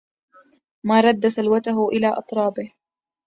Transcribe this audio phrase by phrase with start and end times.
[0.87, 2.73] ما رد سلوته إلى إطرابه